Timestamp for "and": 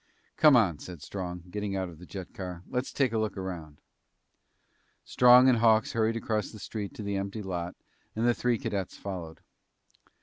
5.47-5.59, 8.15-8.25